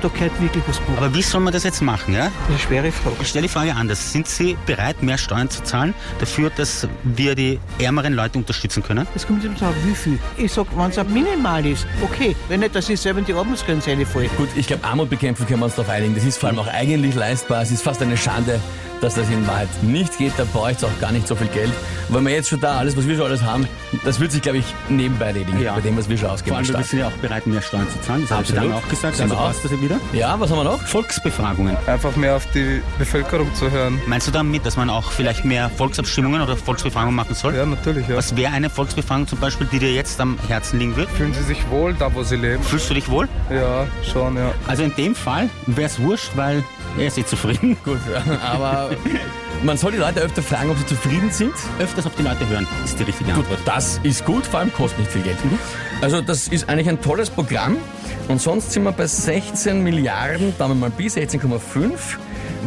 Da 0.03 0.09
gehört 0.09 0.41
wirklich 0.41 0.61
was 0.67 0.83
gemacht. 0.83 0.97
Aber 0.97 1.15
wie 1.15 1.21
soll 1.21 1.39
man 1.39 1.53
das 1.53 1.63
jetzt 1.63 1.81
machen, 1.81 2.13
ja? 2.13 2.25
Das 2.25 2.33
ist 2.33 2.49
eine 2.49 2.59
schwere 2.59 2.91
Frage. 2.91 3.15
Ich 3.21 3.29
stelle 3.29 3.43
die 3.43 3.53
Frage 3.53 3.73
anders. 3.73 4.11
Sind 4.11 4.27
Sie 4.27 4.57
bereit, 4.65 5.01
mehr 5.01 5.17
Steuern 5.17 5.49
zu 5.49 5.63
zahlen, 5.63 5.93
dafür, 6.19 6.49
dass 6.49 6.89
wir 7.03 7.35
die 7.35 7.57
ärmeren 7.79 8.11
Leute 8.11 8.37
unterstützen 8.37 8.83
können? 8.83 9.07
Es 9.15 9.25
kommt 9.25 9.45
immer 9.45 9.55
darauf, 9.55 9.75
wie 9.85 9.95
viel. 9.95 10.19
Ich 10.35 10.51
sage, 10.51 10.67
wenn 10.75 10.89
es 10.89 10.99
auch 10.99 11.07
minimal 11.07 11.65
ist, 11.65 11.87
okay. 12.01 12.35
Wenn 12.49 12.59
nicht, 12.59 12.75
dass 12.75 12.89
ich 12.89 12.99
selber 12.99 13.19
in 13.19 13.25
die 13.25 13.33
Armutsgrenze 13.33 13.91
reinfalle. 13.91 14.27
Gut, 14.35 14.49
ich 14.57 14.67
glaube, 14.67 14.83
Armut 14.83 15.09
bekämpfen 15.09 15.47
können 15.47 15.61
wir 15.61 15.65
uns 15.67 15.75
darauf 15.75 15.89
einigen. 15.89 16.15
Das 16.15 16.25
ist 16.25 16.37
vor 16.37 16.49
allem 16.49 16.59
auch 16.59 16.67
eigentlich 16.67 17.15
leistbar. 17.15 17.61
Es 17.61 17.71
ist 17.71 17.81
fast 17.81 18.01
eine 18.01 18.17
Schande, 18.17 18.59
dass 19.03 19.15
das 19.15 19.29
in 19.29 19.45
Wahrheit 19.47 19.67
nicht 19.83 20.17
geht. 20.17 20.33
Da 20.37 20.45
braucht 20.45 20.77
es 20.77 20.83
auch 20.83 20.99
gar 21.01 21.11
nicht 21.11 21.27
so 21.27 21.35
viel 21.35 21.47
Geld. 21.47 21.71
Weil 22.09 22.21
wir 22.21 22.31
jetzt 22.31 22.49
schon 22.49 22.59
da 22.59 22.77
alles, 22.77 22.95
was 22.97 23.07
wir 23.07 23.15
schon 23.17 23.25
alles 23.25 23.41
haben, 23.43 23.67
das 24.05 24.19
wird 24.19 24.31
sich, 24.31 24.41
glaube 24.41 24.59
ich, 24.59 24.65
nebenbei 24.89 25.27
erledigen, 25.27 25.59
Ja. 25.61 25.73
bei 25.75 25.81
dem, 25.81 25.97
was 25.97 26.07
wir 26.09 26.17
schon 26.17 26.27
Vor 26.27 26.33
ausgeben. 26.35 26.55
allem, 26.57 26.69
am 26.75 26.77
wir 26.81 26.83
sind 26.85 26.99
ja 26.99 27.07
auch 27.07 27.11
bereit, 27.13 27.45
mehr 27.47 27.61
Steuern 27.61 27.87
zu 27.89 27.99
zahlen. 28.01 28.21
Das 28.21 28.31
haben 28.31 28.45
Sie 28.45 28.53
dann 28.53 28.71
auch 28.73 28.87
gesagt. 28.87 29.15
Sind 29.17 29.23
Also 29.25 29.35
wir 29.35 29.39
auch. 29.41 29.47
passt 29.47 29.65
das 29.65 29.71
ja 29.71 29.81
wieder. 29.81 29.95
Ja, 30.13 30.39
was 30.39 30.49
haben 30.51 30.57
wir 30.57 30.63
noch? 30.63 30.81
Volksbefragungen. 30.83 31.75
Einfach 31.87 32.15
mehr 32.15 32.35
auf 32.35 32.45
die 32.53 32.81
Bevölkerung 32.97 33.53
zu 33.55 33.69
hören. 33.71 34.01
Meinst 34.07 34.27
du 34.27 34.31
damit, 34.31 34.65
dass 34.65 34.77
man 34.77 34.89
auch 34.89 35.11
vielleicht 35.11 35.43
mehr 35.45 35.69
Volksabstimmungen 35.69 36.41
oder 36.41 36.55
Volksbefragungen 36.55 37.15
machen 37.15 37.35
soll? 37.35 37.55
Ja, 37.55 37.65
natürlich, 37.65 38.07
ja. 38.07 38.15
Was 38.15 38.35
wäre 38.35 38.53
eine 38.53 38.69
Volksbefragung 38.69 39.27
zum 39.27 39.39
Beispiel, 39.39 39.67
die 39.71 39.79
dir 39.79 39.93
jetzt 39.93 40.19
am 40.21 40.37
Herzen 40.47 40.79
liegen 40.79 40.95
wird? 40.95 41.09
Fühlen 41.11 41.33
Sie 41.33 41.43
sich 41.43 41.69
wohl 41.69 41.93
da, 41.93 42.13
wo 42.13 42.23
Sie 42.23 42.35
leben? 42.37 42.63
Fühlst 42.63 42.89
du 42.89 42.93
dich 42.93 43.09
wohl? 43.09 43.27
Ja, 43.49 43.85
schon, 44.11 44.37
ja. 44.37 44.51
Also 44.67 44.83
in 44.83 44.95
dem 44.95 45.15
Fall 45.15 45.49
wäre 45.67 45.87
es 45.87 45.99
wurscht, 45.99 46.31
weil 46.35 46.63
er 46.97 47.07
ist 47.07 47.17
eh 47.17 47.25
zufrieden. 47.25 47.77
Gut, 47.85 47.99
aber 48.41 48.91
man 49.63 49.77
soll 49.77 49.93
die 49.93 49.97
Leute 49.97 50.21
öfter 50.21 50.41
fragen, 50.43 50.69
ob 50.69 50.77
sie 50.77 50.85
zufrieden 50.85 51.31
sind. 51.31 51.53
Öfters 51.79 52.05
auf 52.05 52.15
die 52.15 52.23
Leute 52.23 52.47
hören, 52.47 52.67
ist 52.83 52.99
die 52.99 53.03
richtige 53.03 53.33
Antwort. 53.33 53.59
Das 53.65 53.99
ist 54.03 54.25
gut, 54.25 54.45
vor 54.45 54.59
allem 54.59 54.73
kostet 54.73 54.99
nicht 54.99 55.11
viel 55.11 55.21
Geld. 55.21 55.37
Also 56.01 56.21
das 56.21 56.47
ist 56.47 56.69
eigentlich 56.69 56.89
ein 56.89 57.01
tolles 57.01 57.29
Programm. 57.29 57.77
Und 58.27 58.41
sonst 58.41 58.71
sind 58.71 58.83
wir 58.83 58.91
bei 58.91 59.07
16 59.07 59.83
Milliarden, 59.83 60.53
da 60.57 60.65
haben 60.65 60.71
wir 60.71 60.89
mal 60.89 60.89
bis 60.89 61.17
16,5. 61.17 61.59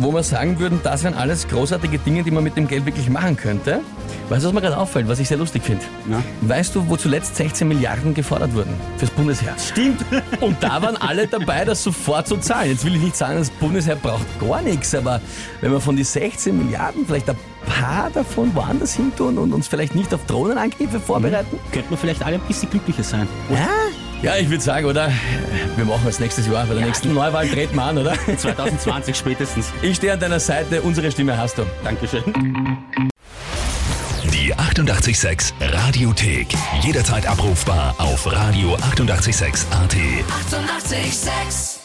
Wo 0.00 0.12
wir 0.12 0.22
sagen 0.22 0.58
würden, 0.58 0.80
das 0.82 1.04
wären 1.04 1.14
alles 1.14 1.48
großartige 1.48 1.98
Dinge, 1.98 2.22
die 2.22 2.30
man 2.30 2.44
mit 2.44 2.56
dem 2.56 2.68
Geld 2.68 2.86
wirklich 2.86 3.08
machen 3.08 3.36
könnte. 3.36 3.80
Weißt 4.28 4.42
du, 4.42 4.48
was 4.48 4.54
mir 4.54 4.60
gerade 4.60 4.76
auffällt, 4.76 5.08
was 5.08 5.20
ich 5.20 5.28
sehr 5.28 5.36
lustig 5.36 5.62
finde? 5.62 5.84
Ja. 6.10 6.22
Weißt 6.42 6.74
du, 6.74 6.88
wo 6.88 6.96
zuletzt 6.96 7.36
16 7.36 7.68
Milliarden 7.68 8.12
gefordert 8.12 8.54
wurden 8.54 8.74
fürs 8.98 9.10
Bundesheer? 9.10 9.54
Stimmt. 9.58 10.04
Und 10.40 10.60
da 10.62 10.82
waren 10.82 10.96
alle 10.96 11.26
dabei, 11.26 11.64
das 11.64 11.82
sofort 11.82 12.26
zu 12.26 12.36
zahlen. 12.38 12.70
Jetzt 12.70 12.84
will 12.84 12.96
ich 12.96 13.02
nicht 13.02 13.16
sagen, 13.16 13.38
das 13.38 13.50
Bundesheer 13.50 13.96
braucht 13.96 14.26
gar 14.40 14.62
nichts, 14.62 14.94
aber 14.94 15.20
wenn 15.60 15.70
wir 15.70 15.80
von 15.80 15.96
die 15.96 16.04
16 16.04 16.56
Milliarden 16.56 17.06
vielleicht 17.06 17.30
ein 17.30 17.36
paar 17.66 18.10
davon 18.10 18.54
woanders 18.54 18.94
hin 18.94 19.12
tun 19.16 19.38
und 19.38 19.52
uns 19.52 19.68
vielleicht 19.68 19.94
nicht 19.94 20.12
auf 20.12 20.24
Drohnenangriffe 20.26 20.98
vorbereiten? 20.98 21.58
Könnten 21.72 21.90
wir 21.90 21.96
vielleicht 21.96 22.24
alle 22.24 22.36
ein 22.36 22.42
bisschen 22.42 22.70
glücklicher 22.70 23.04
sein. 23.04 23.28
Ja? 23.50 23.68
Ja, 24.22 24.36
ich 24.36 24.48
würde 24.48 24.62
sagen, 24.62 24.86
oder? 24.86 25.10
Wir 25.76 25.84
machen 25.84 26.06
es 26.08 26.18
nächstes 26.18 26.46
Jahr, 26.46 26.66
bei 26.66 26.74
der 26.74 26.84
nächsten 26.84 27.12
Neuwahl 27.12 27.46
treten 27.48 27.76
wir 27.76 27.82
an, 27.84 27.98
oder? 27.98 28.14
2020 28.36 29.16
spätestens. 29.16 29.72
Ich 29.82 29.96
stehe 29.96 30.12
an 30.14 30.20
deiner 30.20 30.40
Seite, 30.40 30.82
unsere 30.82 31.10
Stimme 31.10 31.36
hast 31.36 31.58
du. 31.58 31.62
Dankeschön. 31.84 32.22
Die 34.32 34.54
886 34.54 35.54
Radiothek. 35.60 36.48
Jederzeit 36.82 37.26
abrufbar 37.26 37.94
auf 37.98 38.26
radio886.at. 38.26 38.92
886! 38.92 39.66
886 39.70 41.75